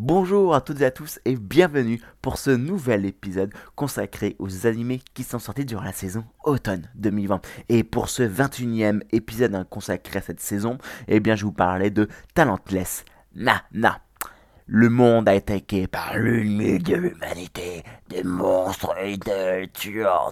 [0.00, 5.02] Bonjour à toutes et à tous et bienvenue pour ce nouvel épisode consacré aux animés
[5.12, 7.40] qui sont sortis durant la saison automne 2020.
[7.68, 11.90] Et pour ce 21e épisode hein, consacré à cette saison, eh bien je vous parlais
[11.90, 14.00] de Talentless Nana.
[14.70, 19.66] Le monde a été attaqué par l'ennemi de l'humanité, des monstres et des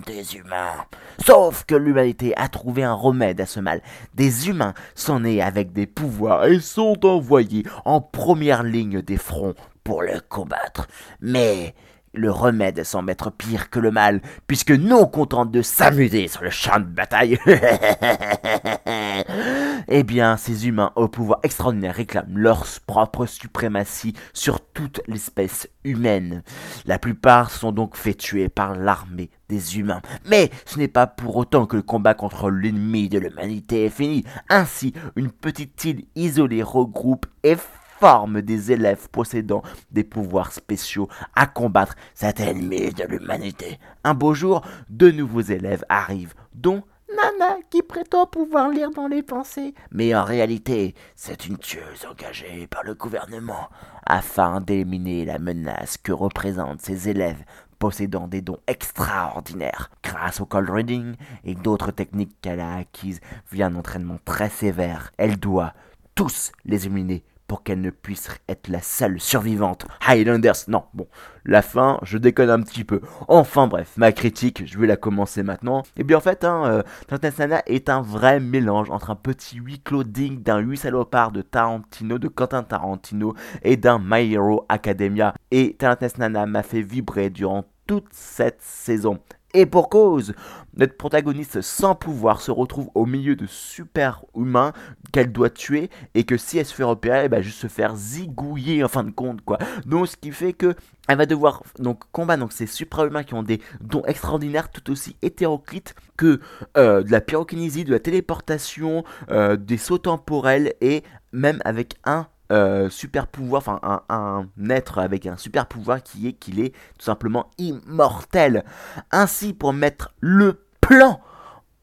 [0.07, 0.85] des humains.
[1.25, 3.81] Sauf que l'humanité a trouvé un remède à ce mal.
[4.13, 9.55] Des humains sont nés avec des pouvoirs et sont envoyés en première ligne des fronts
[9.83, 10.87] pour le combattre.
[11.23, 11.75] Mais
[12.17, 16.51] le remède semble être pire que le mal, puisque non content de s'amuser sur le
[16.51, 17.39] champ de bataille,
[19.89, 26.43] eh bien, ces humains au pouvoir extraordinaire réclament leur propre suprématie sur toute l'espèce humaine.
[26.87, 30.03] La plupart sont donc fait tuer par l'armée des humains.
[30.29, 34.25] Mais ce n'est pas pour autant que le combat contre l'ennemi de l'humanité est fini.
[34.49, 37.57] Ainsi, une petite île isolée regroupe et
[37.99, 43.79] forme des élèves possédant des pouvoirs spéciaux à combattre cet ennemi de l'humanité.
[44.05, 49.23] Un beau jour, de nouveaux élèves arrivent, dont Nana qui prétend pouvoir lire dans les
[49.23, 49.75] pensées.
[49.91, 53.69] Mais en réalité, c'est une tueuse engagée par le gouvernement
[54.05, 57.45] afin d'éliminer la menace que représentent ces élèves
[57.79, 63.21] possédant des dons extraordinaires grâce au cold reading et d'autres techniques qu'elle a acquises
[63.53, 65.13] via un entraînement très sévère.
[65.19, 65.75] Elle doit
[66.15, 69.87] tous les éliminer pour qu'elle ne puisse être la seule survivante.
[70.07, 71.07] Highlanders, non, bon,
[71.45, 73.01] la fin, je déconne un petit peu.
[73.29, 75.83] Enfin bref, ma critique, je vais la commencer maintenant.
[75.97, 80.05] Et bien en fait, hein, euh, est un vrai mélange entre un petit huis clos
[80.05, 85.35] d'un huit salopard de Tarantino, de Quentin Tarantino et d'un My Hero Academia.
[85.51, 85.77] Et
[86.19, 89.21] Nana m'a fait vibrer durant toute cette saison.
[89.57, 90.35] Et pour cause,
[90.77, 94.75] notre protagoniste sans pouvoir se retrouve au milieu de super-humains
[95.13, 97.97] qu'elle doit tuer et que si elle se fait repérer, elle va juste se faire
[97.97, 99.57] zigouiller en fin de compte quoi.
[99.87, 100.75] Donc ce qui fait que
[101.09, 105.17] elle va devoir donc combattre donc ces super-humains qui ont des dons extraordinaires tout aussi
[105.23, 106.39] hétéroclites que
[106.77, 111.03] euh, de la pyrokinésie, de la téléportation, euh, des sauts temporels et
[111.33, 116.33] même avec un euh, super pouvoir, enfin un, être avec un super pouvoir qui est
[116.33, 118.65] qu'il est tout simplement immortel.
[119.11, 121.21] Ainsi, pour mettre le plan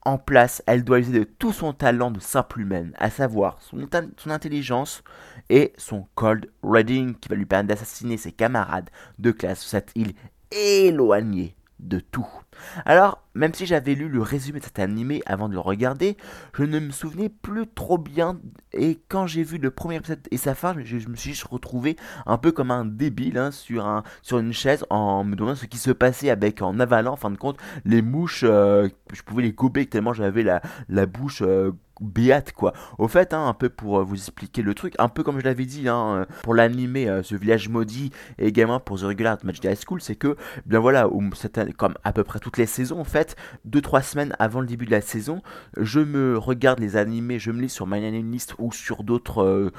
[0.06, 3.78] en place, elle doit user de tout son talent de simple humaine, à savoir son,
[4.18, 5.04] son intelligence
[5.50, 9.92] et son cold reading qui va lui permettre d'assassiner ses camarades de classe sur cette
[9.96, 10.14] île
[10.52, 12.28] éloignée de tout.
[12.86, 16.18] Alors, même si j'avais lu le résumé de cet animé avant de le regarder,
[16.54, 18.40] je ne me souvenais plus trop bien.
[18.72, 22.38] Et quand j'ai vu le premier épisode et sa fin, je, me suis retrouvé un
[22.38, 25.78] peu comme un débile hein, sur, un, sur une chaise en me demandant ce qui
[25.78, 28.44] se passait avec en avalant, en fin de compte, les mouches.
[28.48, 31.42] Euh, je pouvais les gober tellement j'avais la, la bouche.
[31.42, 32.74] Euh, béate quoi.
[32.98, 35.46] Au fait, hein, un peu pour euh, vous expliquer le truc, un peu comme je
[35.46, 39.38] l'avais dit hein, euh, pour l'animé euh, Ce village maudit et également pour The Regular
[39.44, 41.08] Match High School, c'est que bien voilà,
[41.78, 43.36] comme à peu près toutes les saisons en fait,
[43.70, 45.42] 2-3 semaines avant le début de la saison,
[45.78, 49.72] je me regarde les animés, je me lis sur My Anime ou sur d'autres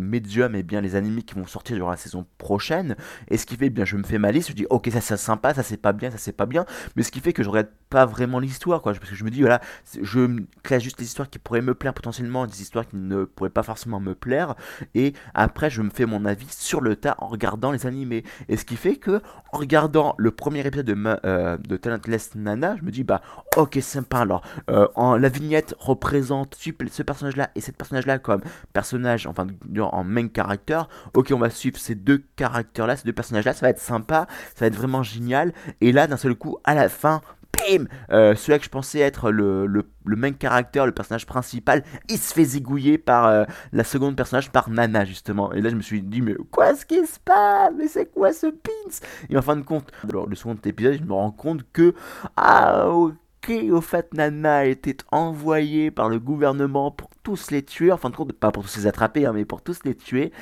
[0.00, 2.96] médiums et bien les animés qui vont sortir durant la saison prochaine.
[3.28, 5.16] Et ce qui fait bien, je me fais ma liste, je dis ok ça c'est
[5.16, 6.64] sympa, ça c'est pas bien, ça c'est pas bien,
[6.96, 9.30] mais ce qui fait que je regarde pas vraiment l'histoire quoi, parce que je me
[9.30, 9.60] dis voilà,
[10.02, 13.50] je classe juste les histoires qui pourraient me plaire potentiellement, des histoires qui ne pourraient
[13.50, 14.54] pas forcément me plaire,
[14.94, 18.24] et après je me fais mon avis sur le tas en regardant les animés.
[18.48, 19.20] Et ce qui fait que,
[19.52, 23.22] en regardant le premier épisode de, euh, de Talentless Nana, je me dis, bah
[23.56, 24.42] ok, sympa alors.
[24.70, 24.86] Euh,
[25.18, 28.40] la vignette représente ce personnage-là et cette personnage-là comme
[28.72, 29.46] personnage, enfin
[29.80, 30.82] en main character.
[31.14, 34.64] Ok, on va suivre ces deux caractères-là, ces deux personnages-là, ça va être sympa, ça
[34.64, 35.52] va être vraiment génial.
[35.80, 37.20] Et là, d'un seul coup, à la fin,
[37.52, 37.86] bim!
[38.10, 42.18] Euh, Celui que je pensais être le, le, le, main character, le personnage principal, il
[42.18, 45.52] se fait zigouiller par euh, la seconde personnage, par Nana justement.
[45.52, 47.72] Et là je me suis dit, mais quoi ce qui se passe?
[47.76, 48.70] Mais c'est quoi ce pins?
[49.30, 51.94] Et en fin de compte, alors, le second épisode, je me rends compte que,
[52.36, 53.14] ah ok,
[53.70, 58.10] au fait Nana a été envoyée par le gouvernement pour tous les tuer, en fin
[58.10, 60.32] de compte, pas pour tous les attraper, hein, mais pour tous les tuer.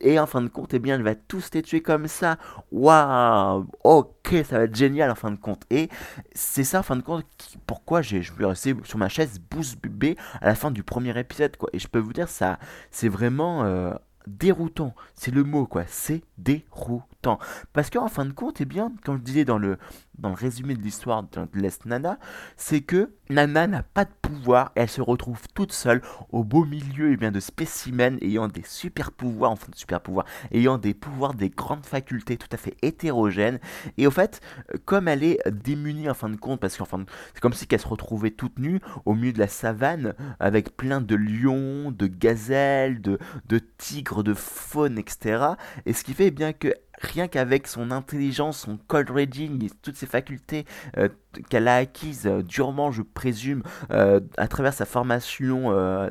[0.00, 2.38] Et en fin de compte, eh bien, elle va tous les tuer comme ça.
[2.72, 5.62] Waouh, ok, ça va être génial en fin de compte.
[5.70, 5.88] Et
[6.34, 7.24] c'est ça, en fin de compte,
[7.66, 11.56] pourquoi je suis resté sur ma chaise bouche bébé à la fin du premier épisode,
[11.56, 11.70] quoi.
[11.72, 12.58] Et je peux vous dire, ça,
[12.90, 13.92] c'est vraiment euh,
[14.26, 14.94] déroutant.
[15.14, 15.84] C'est le mot, quoi.
[15.86, 17.38] C'est déroutant.
[17.72, 19.78] Parce qu'en fin de compte, eh bien, comme je disais dans le,
[20.18, 22.18] dans le résumé de l'histoire de l'Est Nana,
[22.56, 27.12] c'est que Nana n'a pas de pouvoir elle se retrouve toute seule au beau milieu
[27.12, 31.34] eh bien, de spécimens ayant des super pouvoirs, enfin de super pouvoirs, ayant des pouvoirs,
[31.34, 33.58] des grandes facultés tout à fait hétérogènes.
[33.98, 34.40] Et au fait,
[34.84, 37.04] comme elle est démunie en fin de compte, parce qu'enfin
[37.34, 41.00] c'est comme si qu'elle se retrouvait toute nue au milieu de la savane avec plein
[41.00, 45.44] de lions, de gazelles, de, de tigres, de faune, etc.
[45.84, 50.06] Et ce qui fait bien que rien qu'avec son intelligence, son cold reading toutes ses
[50.06, 50.64] facultés
[50.96, 51.08] euh,
[51.48, 55.46] qu'elle a acquises euh, durement, je présume, euh, à travers sa formation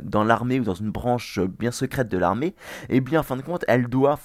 [0.02, 2.56] dans l'armée ou dans une branche bien secrète de l'armée,
[2.90, 4.20] et eh bien en fin de compte, elle doit,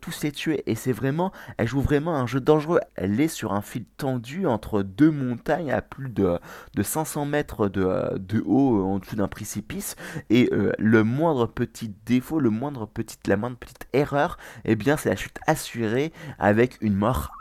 [0.00, 0.62] tous les tuer.
[0.66, 2.80] Et c'est vraiment, elle joue vraiment un jeu dangereux.
[2.94, 6.38] Elle est sur un fil tendu entre deux montagnes à plus de,
[6.74, 9.96] de 500 mètres de, haut en dessous d'un précipice.
[10.30, 14.96] Et le moindre petit défaut, le moindre petite, la moindre petite erreur, et eh bien
[14.96, 17.32] c'est la chute assurée avec une mort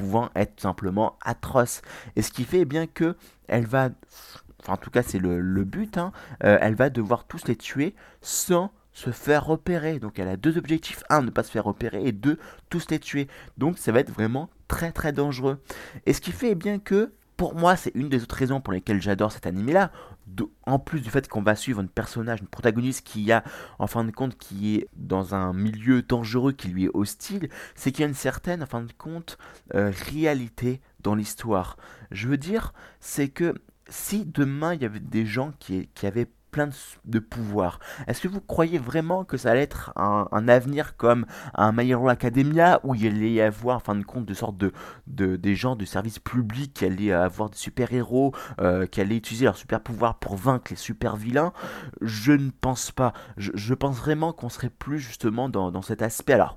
[0.00, 1.82] pouvant être simplement atroce.
[2.16, 3.16] Et ce qui fait bien que
[3.48, 3.90] elle va,
[4.60, 6.12] enfin en tout cas c'est le, but, hein,
[6.42, 9.98] euh, elle va devoir tous les tuer sans se faire repérer.
[9.98, 11.02] Donc elle a deux objectifs.
[11.10, 12.02] Un, ne pas se faire repérer.
[12.06, 12.38] Et deux,
[12.70, 13.28] tous les tuer.
[13.58, 15.62] Donc ça va être vraiment très très dangereux.
[16.06, 19.00] Et ce qui fait bien que pour moi, c'est une des autres raisons pour lesquelles
[19.00, 19.92] j'adore cet animé-là.
[20.66, 23.42] En plus du fait qu'on va suivre un personnage, une protagoniste qui a,
[23.78, 27.92] en fin de compte, qui est dans un milieu dangereux qui lui est hostile, c'est
[27.92, 29.38] qu'il y a une certaine, fin de compte,
[29.74, 31.78] euh, réalité dans l'histoire.
[32.10, 33.54] Je veux dire, c'est que
[33.88, 36.68] si demain il y avait des gens qui avaient plein
[37.04, 37.78] de, pouvoirs.
[38.06, 42.08] Est-ce que vous croyez vraiment que ça allait être un, avenir comme un My Hero
[42.08, 44.72] Academia où il allait y avoir en fin de compte de sorte de,
[45.06, 49.16] de des gens de service public qui allaient avoir des super héros euh, qui allaient
[49.16, 51.52] utiliser leurs super pouvoirs pour vaincre les super vilains
[52.00, 53.12] Je ne pense pas.
[53.36, 56.34] Je, pense vraiment qu'on serait plus justement dans, dans cet aspect.
[56.34, 56.56] Alors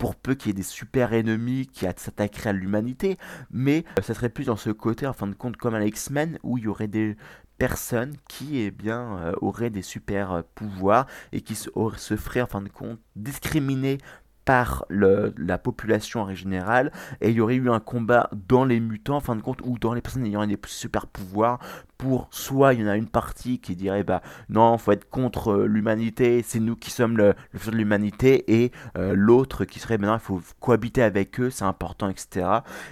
[0.00, 3.18] pour peu qu'il y ait des super ennemis qui s'attaqueraient à l'humanité,
[3.50, 6.38] mais euh, ça serait plus dans ce côté, en fin de compte, comme un X-Men,
[6.42, 7.18] où il y aurait des,
[7.60, 11.68] personne qui eh bien, euh, aurait des super euh, pouvoirs et qui se,
[11.98, 13.98] se ferait en fin de compte discriminer
[14.46, 16.90] par le, la population en général
[17.20, 19.78] et il y aurait eu un combat dans les mutants en fin de compte ou
[19.78, 21.58] dans les personnes ayant des super pouvoirs
[22.00, 25.52] pour soit il y en a une partie qui dirait bah non faut être contre
[25.52, 29.98] euh, l'humanité c'est nous qui sommes le, futur de l'humanité et euh, l'autre qui serait
[29.98, 32.46] maintenant il faut cohabiter avec eux c'est important etc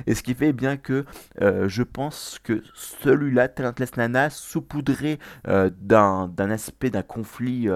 [0.07, 1.07] et ce qui fait bien que
[1.41, 7.67] euh, je pense que celui-là Talentless Nana saupoudré d'un aspect d'un conflit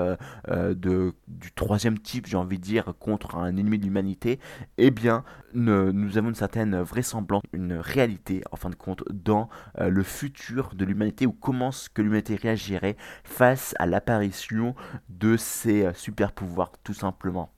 [0.77, 4.39] du troisième type j'ai envie de dire contre un ennemi de l'humanité
[4.77, 5.25] eh bien
[5.55, 10.85] nous avons une certaine vraisemblance une réalité en fin de compte dans le futur de
[10.85, 14.75] l'humanité ou comment que l'humanité réagirait face à l'apparition
[15.09, 17.51] de ces euh, super pouvoirs tout simplement.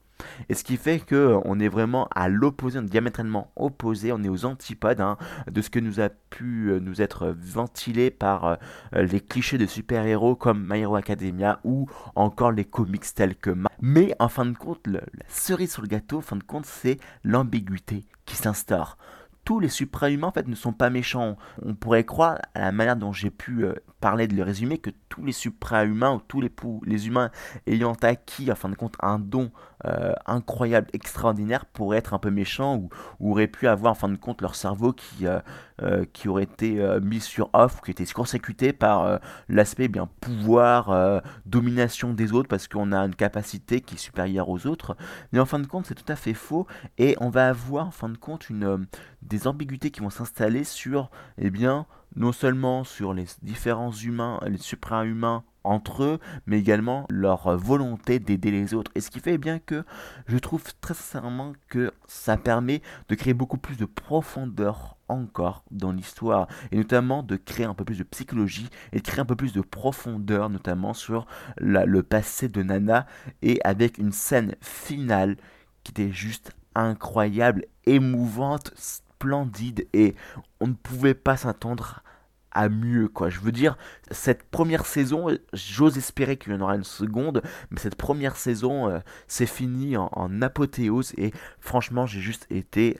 [0.48, 4.28] Et ce qui fait que euh, on est vraiment à l'opposé, diamétralement opposé, on est
[4.28, 5.16] aux antipodes hein,
[5.50, 8.58] de ce que nous a pu euh, nous être ventilé par
[8.92, 14.14] les clichés de super-héros comme My Hero Academia ou encore les comics tels que Mais
[14.18, 18.04] en fin de compte, la cerise sur le gâteau, en fin de compte, c'est l'ambiguïté
[18.24, 18.96] qui s'instaure
[19.44, 21.37] tous les supra-humains en fait ne sont pas méchants.
[21.62, 24.91] On pourrait croire, à la manière dont j'ai pu euh, parler de le résumer, que
[25.08, 26.50] tous les supra-humains ou tous les,
[26.85, 27.31] les humains
[27.67, 29.50] ayant acquis, en fin de compte, un don
[29.87, 34.17] euh, incroyable, extraordinaire, pourraient être un peu méchants ou, auraient pu avoir, en fin de
[34.17, 35.41] compte, leur cerveau qui, euh,
[36.12, 42.32] qui aurait été mis sur off, qui était consécuté par l'aspect bien pouvoir, domination des
[42.32, 44.96] autres, parce qu'on a une capacité qui est supérieure aux autres.
[45.32, 46.66] Mais en fin de compte, c'est tout à fait faux,
[46.98, 48.86] et on va avoir, en fin de compte, une
[49.22, 51.86] des ambiguïtés qui vont s'installer sur, eh bien,
[52.16, 58.50] non seulement sur les différents humains, les supra-humains entre eux, mais également leur volonté d'aider
[58.50, 58.92] les autres.
[58.94, 59.82] Et ce qui fait bien que
[60.26, 65.93] je trouve très sincèrement que ça permet de créer beaucoup plus de profondeur encore dans
[65.93, 69.37] l'histoire, et notamment de créer un peu plus de psychologie, et de créer un peu
[69.37, 71.27] plus de profondeur, notamment sur
[71.58, 73.06] le passé de Nana,
[73.43, 75.37] et avec une scène finale
[75.82, 80.15] qui était juste incroyable, émouvante, splendide et
[80.61, 82.03] on ne pouvait pas s'attendre
[82.51, 83.31] à mieux quoi.
[83.31, 83.77] Je veux dire,
[84.11, 88.89] cette première saison, j'ose espérer qu'il y en aura une seconde, mais cette première saison,
[88.89, 92.99] euh, c'est fini en, apothéose et franchement, j'ai juste été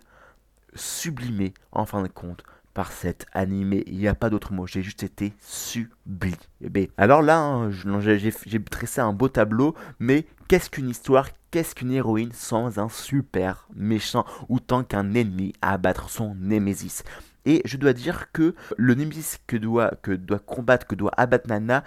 [0.75, 3.85] sublimé en fin de compte par cet animé.
[3.87, 4.67] Il n'y a pas d'autre mot.
[4.67, 6.91] J'ai juste été sublimé.
[6.97, 12.33] Alors là, hein, j'ai tressé un beau tableau, mais qu'est-ce qu'une histoire Qu'est-ce qu'une héroïne
[12.33, 17.05] sans un super méchant ou tant qu'un ennemi à abattre son némésis?
[17.47, 21.49] Et je dois dire que le Némésis que doit, que doit combattre, que doit abattre
[21.49, 21.85] Nana,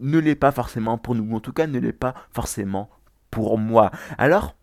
[0.00, 2.88] ne l'est pas forcément pour nous, ou en tout cas ne l'est pas forcément
[3.30, 3.90] pour moi.
[4.18, 4.56] Alors,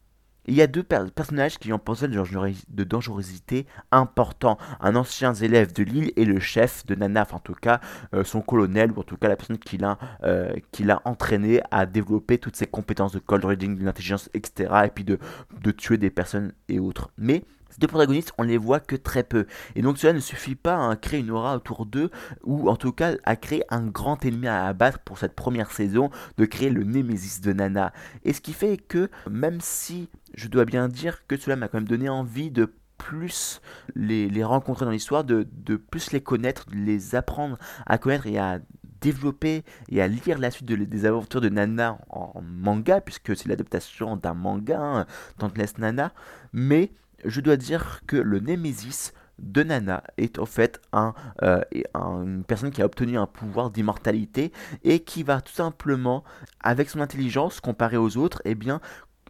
[0.48, 4.58] Il y a deux personnages qui ont pensé de dangerosité important.
[4.80, 7.82] Un ancien élève de l'île et le chef de Nana, en tout cas
[8.14, 10.56] euh, son colonel, ou en tout cas la personne qui l'a euh,
[11.04, 14.84] entraîné à développer toutes ses compétences de cold reading, d'intelligence, etc.
[14.86, 15.20] Et puis de,
[15.62, 17.12] de tuer des personnes et autres.
[17.18, 19.46] Mais ces deux protagonistes, on les voit que très peu.
[19.76, 22.10] Et donc cela ne suffit pas à créer une aura autour d'eux,
[22.44, 26.10] ou en tout cas à créer un grand ennemi à abattre pour cette première saison,
[26.38, 27.94] de créer le Némésis de Nana.
[28.24, 31.78] Et ce qui fait que, même si je dois bien dire que cela m'a quand
[31.78, 33.62] même donné envie de plus
[33.96, 35.46] les, rencontrer dans l'histoire, de,
[35.76, 38.60] plus les connaître, de les apprendre à connaître et à
[39.02, 44.18] développer et à lire la suite des aventures de Nana en, manga, puisque c'est l'adaptation
[44.18, 45.06] d'un manga, hein,
[45.38, 46.14] Tantless Nana,
[46.52, 46.92] mais
[47.26, 51.62] je dois dire que le Némésis de Nana est en fait un, euh,
[51.96, 54.52] une personne qui a obtenu un pouvoir d'immortalité
[54.84, 56.24] et qui va tout simplement,
[56.60, 58.82] avec son intelligence comparée aux autres, eh bien,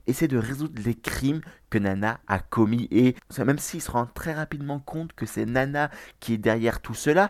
[0.07, 2.87] essayer de résoudre les crimes que Nana a commis.
[2.91, 6.93] Et même s'il se rend très rapidement compte que c'est Nana qui est derrière tout
[6.93, 7.29] cela,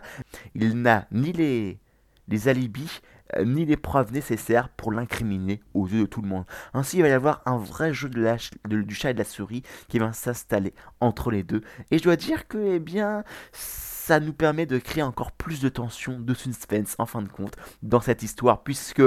[0.54, 1.80] il n'a ni les,
[2.28, 3.00] les alibis,
[3.36, 6.44] euh, ni les preuves nécessaires pour l'incriminer aux yeux de tout le monde.
[6.72, 9.62] Ainsi, il va y avoir un vrai jeu de du chat et de la souris
[9.88, 11.62] qui va s'installer entre les deux.
[11.90, 15.68] Et je dois dire que, eh bien, ça nous permet de créer encore plus de
[15.68, 19.02] tension, de suspense en fin de compte dans cette histoire, puisque,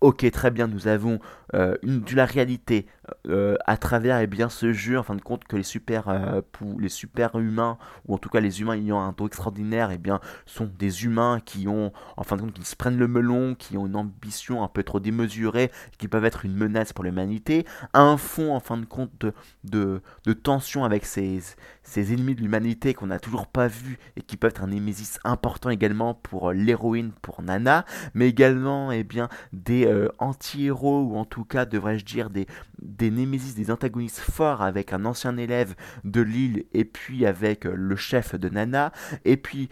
[0.00, 1.20] ok, très bien, nous avons
[1.52, 2.86] euh, une, de la réalité
[3.28, 6.40] euh, à travers eh bien, ce jeu, en fin de compte, que les super, euh,
[6.78, 10.20] les super humains, ou en tout cas les humains ayant un taux extraordinaire, eh bien,
[10.44, 13.76] sont des humains qui ont, en fin de compte, qui se prennent le melon, qui
[13.76, 18.16] ont une ambition un peu trop démesurée, qui peuvent être une menace pour l'humanité, un
[18.16, 19.26] fond, en fin de compte,
[19.64, 21.40] de, de, tension avec ces,
[21.82, 25.18] ces ennemis de l'humanité qu'on n'a toujours pas vus et qui peuvent être un némésis
[25.24, 27.84] important également pour euh, l'héroïne, pour Nana,
[28.14, 29.86] mais également eh bien, des
[30.18, 32.46] anti-héros, ou en tout cas, devrais-je dire, des,
[32.86, 35.74] des némésis, des antagonistes forts avec un ancien élève
[36.04, 38.92] de l'île et puis avec euh, le chef de Nana,
[39.24, 39.68] et puis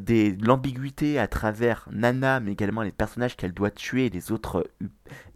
[0.00, 4.64] des l'ambiguïté à travers Nana, mais également les personnages qu'elle doit tuer, les autres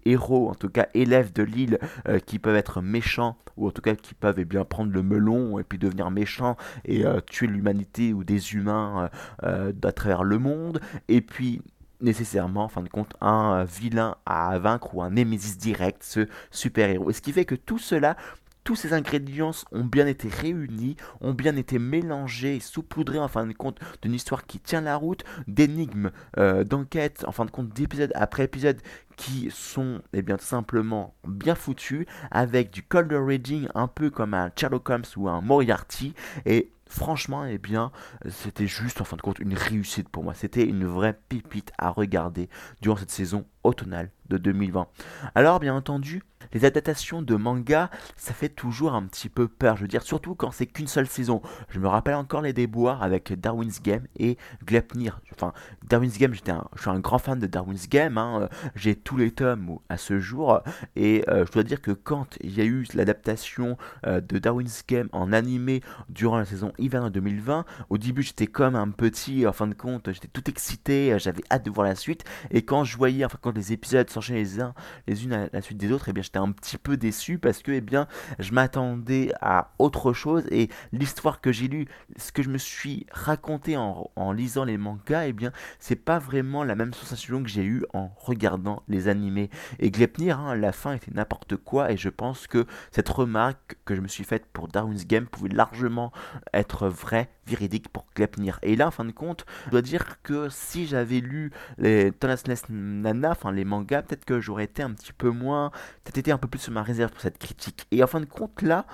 [0.05, 3.83] héros, en tout cas élèves de l'île, euh, qui peuvent être méchants, ou en tout
[3.83, 7.47] cas qui peuvent eh bien, prendre le melon et puis devenir méchants et euh, tuer
[7.47, 9.11] l'humanité ou des humains
[9.43, 10.81] euh, à travers le monde.
[11.09, 11.62] Et puis
[12.02, 17.11] nécessairement, en fin de compte, un vilain à vaincre ou un némésis direct, ce super-héros.
[17.11, 18.16] Et ce qui fait que tout cela
[18.64, 23.52] tous ces ingrédients ont bien été réunis, ont bien été mélangés saupoudrés en fin de
[23.52, 28.12] compte d'une histoire qui tient la route, d'énigmes, euh, d'enquêtes, en fin de compte d'épisode
[28.14, 28.80] après épisode
[29.16, 34.32] qui sont eh bien tout simplement bien foutus avec du cold reading un peu comme
[34.32, 36.14] un Sherlock Holmes ou un Moriarty
[36.47, 37.91] et franchement, eh bien,
[38.29, 40.35] c'était juste en fin de compte une réussite pour moi.
[40.35, 42.49] C'était une vraie pépite à regarder
[42.81, 44.87] durant cette saison automnale de 2020.
[45.35, 49.83] Alors, bien entendu, les adaptations de manga, ça fait toujours un petit peu peur, je
[49.83, 51.40] veux dire, surtout quand c'est qu'une seule saison.
[51.69, 55.21] Je me rappelle encore les déboires avec Darwin's Game et Glepnir.
[55.33, 55.52] Enfin,
[55.88, 58.49] Darwin's Game, j'étais je suis un grand fan de Darwin's Game, hein.
[58.75, 60.61] j'ai tous les tomes à ce jour,
[60.97, 64.85] et euh, je dois dire que quand il y a eu l'adaptation euh, de Darwin's
[64.87, 69.52] Game en animé durant la saison hiver 2020, au début j'étais comme un petit, en
[69.52, 72.97] fin de compte, j'étais tout excité, j'avais hâte de voir la suite, et quand je
[72.97, 74.75] voyais, enfin quand les épisodes s'enchaînaient les uns
[75.06, 77.38] les unes à la suite des autres, et eh bien j'étais un petit peu déçu
[77.38, 78.06] parce que eh bien
[78.38, 83.06] je m'attendais à autre chose et l'histoire que j'ai lue, ce que je me suis
[83.12, 87.49] raconté en, lisant les mangas, et eh bien c'est pas vraiment la même sensation que
[87.49, 89.50] j'ai eu en regardant les animés.
[89.78, 93.94] Et Glepnir, hein, la fin était n'importe quoi et je pense que cette remarque que
[93.94, 96.12] je me suis faite pour Darwin's Game pouvait largement
[96.52, 98.59] être vraie véridique pour Glepnir.
[98.62, 102.64] Et là, en fin de compte, je dois dire que si j'avais lu les Tonasness
[102.68, 105.71] Nana, enfin les mangas, peut-être que j'aurais été un petit peu moins,
[106.05, 107.87] peut-être été un peu plus sur ma réserve pour cette critique.
[107.91, 108.87] Et en fin de compte, là,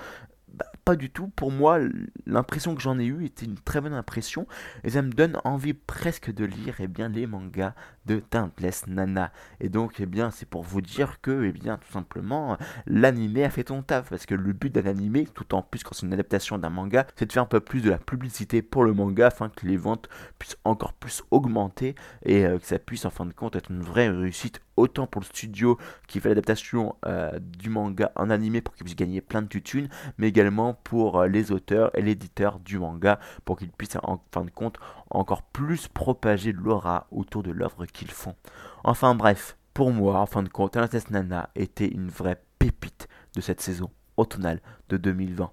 [0.47, 1.27] bah, pas du tout.
[1.27, 1.77] Pour moi,
[2.25, 4.47] l'impression que j'en ai eue était une très bonne impression.
[4.83, 7.75] Et ça me donne envie presque de lire eh bien, les mangas
[8.07, 9.31] de Taintless Nana.
[9.59, 13.51] Et donc, eh bien, c'est pour vous dire que, eh bien, tout simplement, l'animé a
[13.51, 14.09] fait ton taf.
[14.09, 17.05] Parce que le but d'un animé, tout en plus quand c'est une adaptation d'un manga,
[17.15, 19.77] c'est de faire un peu plus de la publicité pour le manga afin que les
[19.77, 21.93] ventes puissent encore plus augmenter
[22.25, 25.21] et euh, que ça puisse en fin de compte être une vraie réussite autant pour
[25.21, 25.77] le studio
[26.07, 29.89] qui fait l'adaptation euh, du manga en animé pour qu'il puisse gagner plein de tutunes,
[30.17, 34.43] mais également pour euh, les auteurs et l'éditeur du manga pour qu'ils puissent en fin
[34.43, 34.77] de compte
[35.09, 38.35] encore plus propager l'aura autour de l'œuvre qu'ils font.
[38.83, 43.41] Enfin bref, pour moi, en fin de compte, Anastasia Nana était une vraie pépite de
[43.41, 45.51] cette saison automnale de 2020.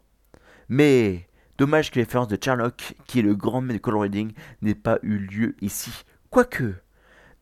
[0.69, 1.29] Mais
[1.59, 4.99] dommage que l'expérience de Sherlock, qui est le grand maître de color reading, n'ait pas
[5.03, 5.93] eu lieu ici.
[6.31, 6.75] Quoique,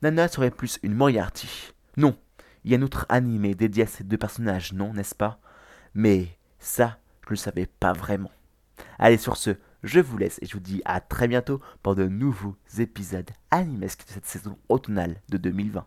[0.02, 1.72] Nana serait plus une Moriarty.
[1.96, 2.16] Non,
[2.64, 5.38] il y a un autre animé dédié à ces deux personnages, non, n'est-ce pas?
[5.94, 8.30] Mais Ça, je le savais pas vraiment.
[8.98, 12.06] Allez, sur ce, je vous laisse et je vous dis à très bientôt pour de
[12.06, 15.82] nouveaux épisodes animesques de cette saison automnale de 2020.